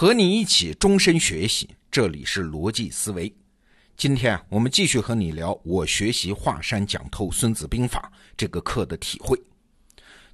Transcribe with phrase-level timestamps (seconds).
[0.00, 3.30] 和你一起终身学习，这里是逻辑思维。
[3.98, 9.38] 今天啊，我们继续和你聊我学习华山讲透《孙子兵法》这个课的体会。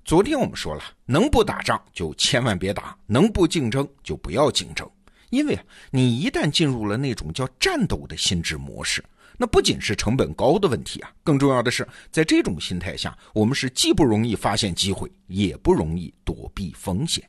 [0.05, 4.89] 昨天我们说了，能不打仗就千万别打，能不竞争就不要竞争，
[5.31, 9.04] 因为啊，你一旦进入了那种叫战斗的心智模式。
[9.37, 17.29] 那不仅是成本高的问题啊，更重要的是，在这种心态下，我们是既不容易发现机会，也不容易躲避风险。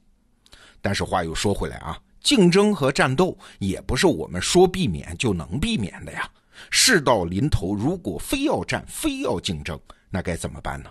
[0.79, 6.29] 但是话又说回来啊，竞争和战斗也不是我们说避免就能避免的呀。
[6.69, 10.89] 事到临头，如果非要战，非要竞争，那该怎么办呢？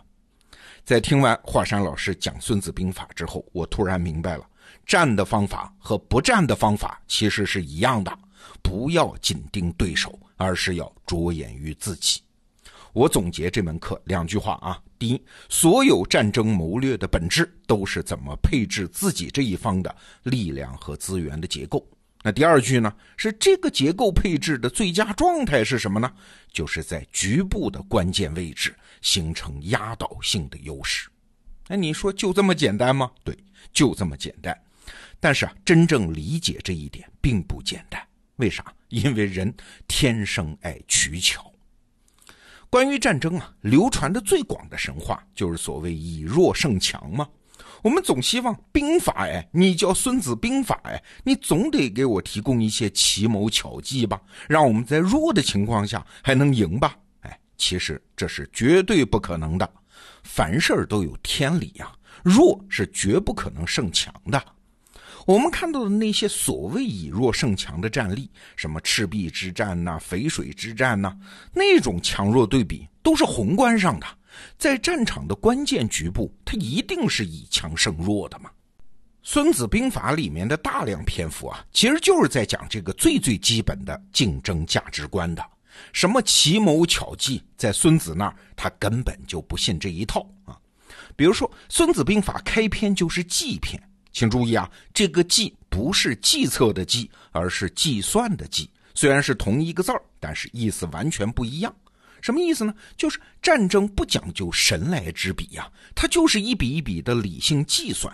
[0.83, 4.49] 在听完华山老师讲《孙子兵法》之后，我突然明白了，
[4.87, 8.19] 战的方法和不战的方法其实是一样的，
[8.63, 10.19] 不要紧盯对手。
[10.39, 12.21] 而是要着眼于自己。
[12.93, 21.87] 我总结这门课两句话啊：第一，所有战争谋略的本质都是怎么配置自己这一方的力量和资源的结构。
[22.23, 26.13] 那第二句呢，是这个结构配置的最佳状态是什么呢？
[26.51, 31.09] 就是在局部的关键位置形成压倒性的优势。
[31.69, 33.11] 那你说就这么简单吗？
[33.23, 33.37] 对，
[33.73, 34.57] 就这么简单。
[35.21, 38.01] 但是啊，真正理解这一点并不简单。
[38.37, 38.65] 为啥？
[38.89, 39.53] 因为人
[39.89, 41.53] 天生爱取巧。
[42.69, 47.27] 关于战争啊，流传的最广的神话就是所谓以弱胜强嘛。
[47.83, 56.97] 我们总希望兵法哎，你叫孙子兵法哎，你总得给我提供一些奇谋巧计吧，让我们在弱的情况下还能赢吧？
[57.21, 59.71] 哎，其实这是绝对不可能的。
[60.25, 61.93] 凡事都有天理呀，
[62.25, 64.43] 弱是绝不可能胜强的。
[65.27, 71.17] 我们看到的那些所谓以弱胜强的战例，什么赤壁之战呐、淝水之战呐，
[71.53, 74.07] 那种强弱对比都是宏观上的，
[74.57, 78.49] 在战场的关键局部，它一定是以强胜弱的嘛。
[79.25, 85.45] 《孙子兵法》里面的大量篇幅啊，其实就是在讲这个最最基本的竞争价值观的。
[85.93, 90.57] 什么奇谋巧计，在孙子那儿，他根本就不信这一套啊。
[91.17, 93.83] 比如说，《孙子兵法》开篇就是计篇。
[94.17, 98.67] 请注意啊，这个计不是计策的计，而是计算的计。
[98.95, 101.71] 虽然是同一个字儿，但是意思完全不一样。
[102.23, 102.75] 什么意思呢？
[102.97, 108.11] 就是战争不讲究神来之笔呀，它就是一笔一笔的理性计算。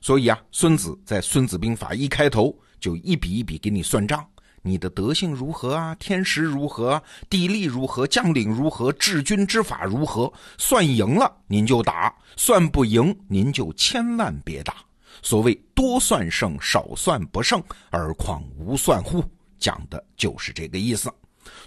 [0.00, 4.26] 所以啊，孙子在《孙子兵法》一开头就一笔一笔给你算账：
[4.62, 5.94] 你的德性如何啊？
[5.94, 7.00] 天时如何？
[7.30, 8.04] 地利如何？
[8.04, 8.92] 将领如何？
[8.94, 10.32] 治军之法如何？
[10.58, 14.74] 算赢了您就打，算不赢您就千万别打。
[15.22, 19.24] 所谓多算胜，少算不胜，而况无算乎？
[19.58, 21.12] 讲的就是这个意思。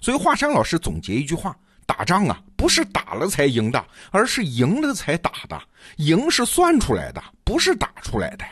[0.02, 5.60] 所以华山老师总结一句话：打仗啊，不是打了才赢的，而是赢了才打的。
[5.98, 8.46] 赢是算出来的，不是打出来的。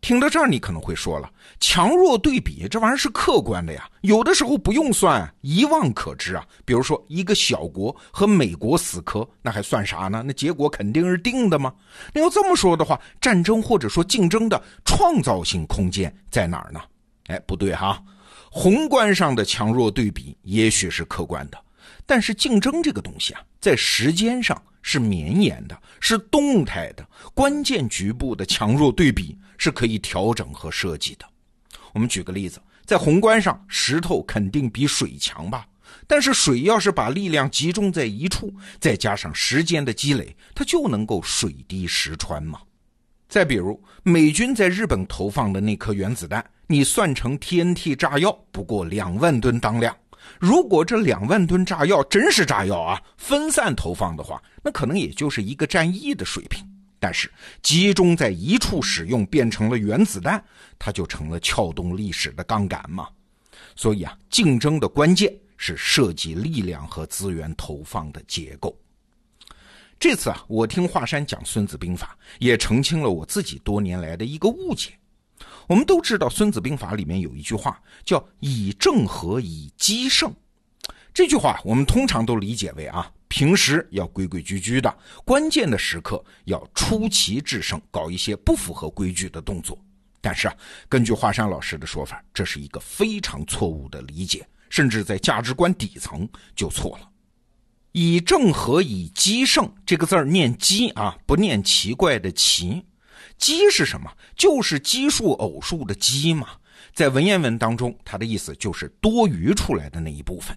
[0.00, 1.30] 听到这儿，你可能会说了：
[1.60, 6.44] 强弱对比这玩意儿是客观的呀，有的时候不用算，一望可知啊。
[6.64, 10.22] 比如说一个小国和美国死磕，那还算啥呢？
[10.26, 11.72] 那结果肯定是定的吗？
[12.14, 16.80] 那要这么说的话，战争或者说竞争的创造性空间在哪儿呢？
[17.26, 18.02] 哎，不对哈，
[18.50, 21.58] 宏观上的强弱对比也许是客观的，
[22.06, 29.38] 但是竞争这个东西啊，在时间上是绵延的，是动态的，关键局部的强弱对比。
[29.62, 31.26] 是可以调整和设计的。
[31.92, 35.66] 我们举个例子，在宏观上，石头肯定比水强吧？
[36.06, 42.58] 但是水要是把力量集中在一处，再加上时间的积累，它就能够水滴石穿吗？
[43.28, 49.94] 再比如，美军在日本投放的那颗原子弹，你算成 TNT 炸药，不过两万吨当量。
[50.38, 56.64] 如果这两万吨炸药真是炸药啊，分散投放的话，那可能也就是一个战役的水平。
[56.98, 57.32] 但是
[57.62, 60.42] 集中在一处使用，变成了原子弹，
[60.78, 63.08] 它就成了撬动历史的杠杆嘛。
[63.74, 68.76] 所以啊，竞争的关键是涉及力量和资源投放的结构。
[69.98, 74.92] 这次啊，我听华山讲《孙子兵法》，也澄清了我自己多年来的一个误解。
[75.70, 80.34] 我们都知道，《孙子兵法》里面有一句话叫“以正合，以奇胜”。
[81.14, 83.08] 这句话我们通常都理解为啊。
[83.28, 84.92] 平时要规规矩矩的，
[85.24, 89.78] 关键的时刻要出奇制胜，搞一些不符合规矩的动作。
[90.20, 90.54] 但是啊，
[90.88, 97.08] 根据华山老师的说法，这是一个非常错误的理解，甚至在价值观底层就错了。
[97.92, 102.84] 以正合，以奇胜，这个字儿念奇啊，不念奇怪的奇。
[103.40, 104.08] 奇是什么？
[104.36, 106.46] 就是奇数偶数的奇嘛。
[106.92, 110.56] 在文言文当中，它的意思就是多余出来的那一部分。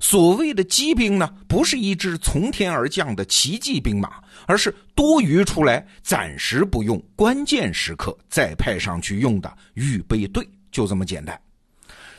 [0.00, 11.40] 所谓的奇兵呢，不是一支从天而降的奇迹兵马，而是多余出来、暂时不用、关键时刻再派上去用的预备队，就这么简单。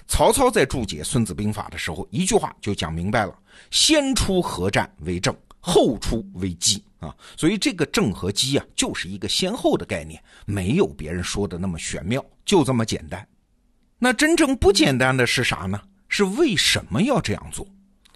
[0.08, 3.34] 曹操在注解《孙子兵法》的时候，一句话就讲明白了：
[3.72, 7.16] 先出合战为正，后出为击啊。
[7.36, 13.28] 所以这个正和击啊，就是一个先后的概念，没有别人说的那么玄妙，就这么简单。
[14.00, 15.82] 那真正不简单的是啥呢？
[16.10, 17.68] 是为什么要这样做？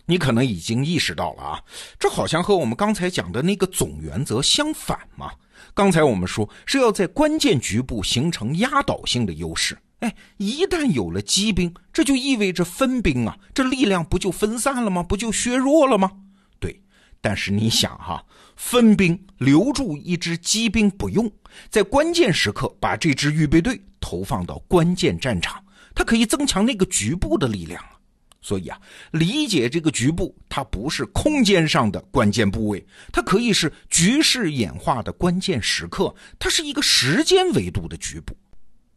[0.06, 1.62] 你可能已经意识到了啊，
[2.00, 5.32] 这好像和我们刚才讲的那个总原则相反嘛。
[5.74, 15.02] 刚才我们说是要在关键局部形成压倒性的优势，哎，一旦有了机兵，这就意味着分兵啊，这力量不就分散了吗？
[15.02, 16.12] 不就削弱了吗？
[17.22, 18.26] 但是你想哈，
[18.56, 21.32] 分兵留住一支机兵不用，
[21.70, 25.64] 在关键时刻把这支预备队投放到关键战场，
[25.94, 27.92] 它可以增强那个局部的力量啊。
[28.42, 28.82] 所以啊，
[29.12, 32.84] 理解这个局部，它不是空间上的关键部位，
[33.14, 38.36] 它可以是局势演化的关键时刻，它是一个时间维度的局部。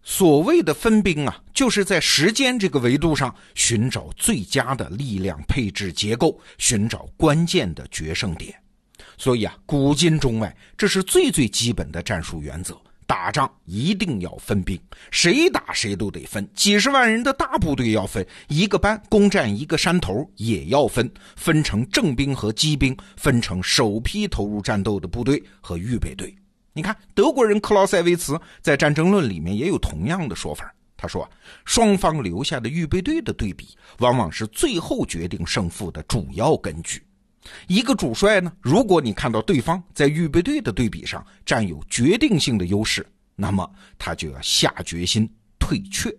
[0.04, 8.54] 所谓的分兵啊，就是在时间这个维度上寻找最佳的力量配置结构，寻找关键的决胜点。
[9.16, 12.78] 所以啊，古今中外，这是最最基本的战术原则。
[13.06, 14.80] 打仗一定要分兵，
[15.10, 16.48] 谁打谁都得分。
[16.54, 26.34] 几十万人的大部队要分，一个班攻占一个山头也要分，分成正兵和机兵，分成首批投入战斗的部队和预备队。
[26.76, 30.75] 你看，德国人克劳塞维茨在《战争论》里面也有同样的说法。
[30.97, 31.29] 他说，
[31.65, 33.69] 双方留下的预备队的对比，
[33.99, 37.00] 往往是最后决定胜负的主要根据。
[37.69, 43.06] 一个主帅呢，如果你看到对方在预备队的对比上占有决定性的优势，
[43.37, 45.31] 那么他就要下决心
[45.61, 46.12] 退却。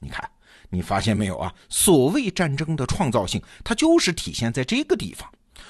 [0.00, 0.28] 你看，
[0.68, 1.54] 你发现没有啊？
[1.70, 5.26] 所谓战争的创造性，它就是体现在这个地方。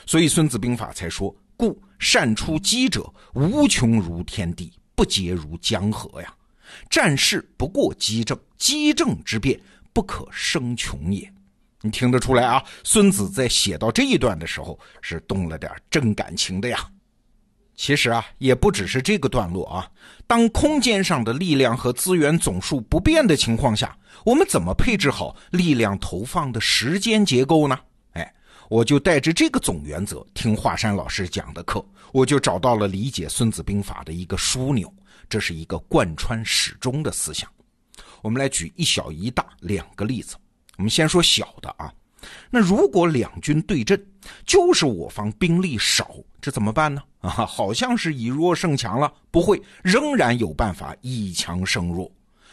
[0.07, 6.35] 所以《孙子兵法》才说：“故善出击者，无穷如天地，不竭如江河呀。
[6.89, 9.61] 战事不过机政，机政之变，
[9.93, 11.33] 不可生穷也。”
[11.85, 12.63] 你听得出来啊？
[12.85, 16.89] 孙子在写到这一段的时候是动了点真感情的呀。
[17.75, 19.91] 其实啊，也不只是这个段落啊。
[20.27, 27.77] 当空间上的力量和资源总数不变的情况下，我们怎么配置好力量投放的时间结构呢？
[28.73, 34.91] 我就带着这个总原则听华山老师讲的课，我就找到了理解《孙子兵法》的一个枢纽。
[35.29, 37.47] 这是一个贯穿始终的思想。
[38.23, 40.37] 我们来举一小一大两个例子。
[40.79, 41.93] 我们先说小的啊，
[42.49, 44.03] 那如果两军对阵，
[44.47, 46.11] 就是我方兵力少，
[46.41, 47.03] 这怎么办呢？
[47.21, 52.11] 啊，好像是以弱胜强了，不会，仍然有办法以强胜弱。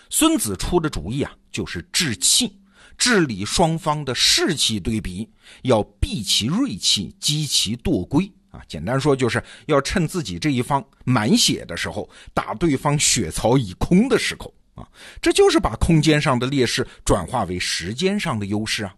[0.10, 2.59] 孙子出的主意啊，就是治气，
[3.00, 5.28] 治理双方的士气对比，
[5.64, 8.62] 要避其锐气，击其惰归啊。
[8.68, 14.54] 简单说，就是要趁自己这一方满血的时候，打对方血槽已空的时候。
[14.76, 14.88] 啊，
[15.22, 18.96] 这就是把空间上的劣势转化为时间上的优势啊！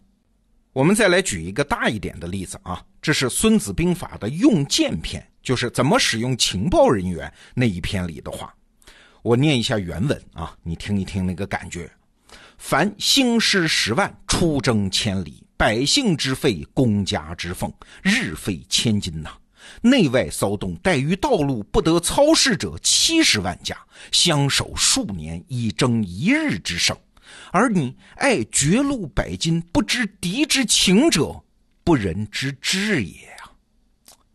[0.73, 8.53] 我们再来举一个大一点的例子啊，这是《孙子兵法》的用剑篇，就是怎么使用情报人员那一篇里的话。
[9.23, 11.91] 我念一下原文啊，你听一听那个感觉：
[12.61, 17.73] 凡兴师十万，出征千里，百姓之费，公家之俸，
[18.03, 19.31] 日费千金呐。
[19.81, 23.75] 内外骚动，待于道路不得操事者七十万家，
[24.11, 26.95] 相守数年，以争一日之胜。
[27.51, 31.43] 而你爱绝路百金，不知敌之情者，
[31.83, 33.51] 不仁之至也啊！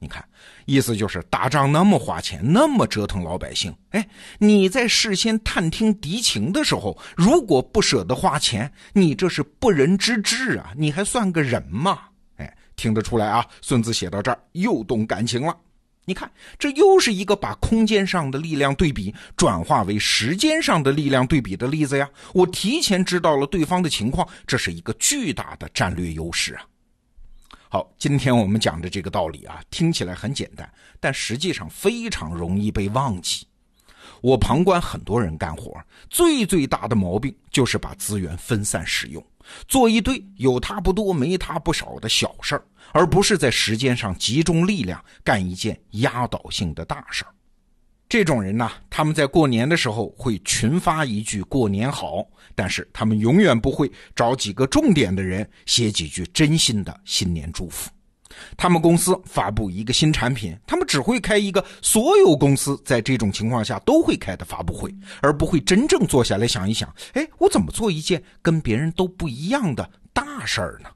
[0.00, 0.28] 你看，
[0.66, 3.74] 意思就是打仗那么花钱，那么折腾老百姓。
[3.90, 4.06] 哎，
[4.38, 10.72] 你在事先探听敌情的时候，如果不舍得花钱，你这是不仁之至啊！
[10.76, 12.00] 你还算个人吗？
[12.36, 15.56] 哎听得出来啊，孙子写到这儿又动感情了。
[16.04, 22.08] 你看，这又是一个把空间上的力量对比转化为时间上的力量对比的例子呀。
[22.34, 26.62] 我提前知道了对方的情况，这是一个巨大的战略优势啊。
[27.68, 33.46] 好，今天我们讲的这个道理啊，听起来很简单，但实际上非常容易被忘记。
[34.22, 35.76] 我旁观很多人干活，
[36.08, 39.24] 最最大的毛病就是把资源分散使用。
[39.66, 47.34] 做一堆有他不多没他不少的小事儿，而不是在时间上集中力量干一件压倒性的大事儿。
[48.08, 57.90] 这种人呢，他们在过年的时候会群发一句“过年好”，但是他们永远不会找几个重点的人写几句真心的新年祝福。
[58.56, 70.90] 他们公司发布一个新产品，他们只会开一个所有公司在这种情况下都会开的发布会，而不会真正坐下来想一想：哎，我怎么做一件跟别人都不一样的大事儿呢？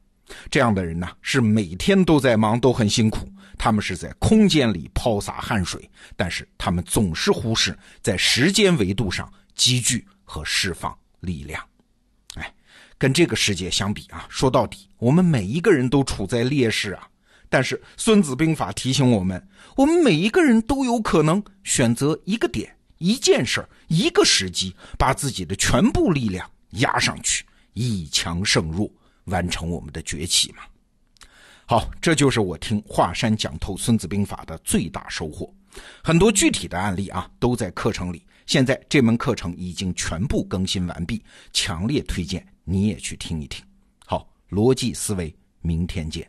[0.49, 3.29] 这样的人呢，是每天都在忙，都很辛苦。
[3.59, 11.63] 他们是在空间里抛洒汗水，但是他们总是忽视在时间维度上积聚和释放力量。
[12.37, 12.55] 哎
[12.97, 17.07] 跟这个世界相比啊，说到底，我们每一个人都处在劣势啊。
[17.49, 28.89] 但是《孙子兵法》提醒我们，我们每一个人都有可能选择一个点、一件事、一个时机，把自己的全部力量压上去，以强胜弱，
[29.31, 30.59] 完成我们的崛起嘛。
[31.65, 35.51] 好，这就是我听华山讲透《孙子兵法》的最大收获。
[36.03, 38.27] 很多具体的案例啊，都在课程里。
[38.45, 43.65] 现在这门课程已经全部更新完毕，强烈推荐你也去听一听。
[44.05, 46.29] 好，逻辑思维，明天见。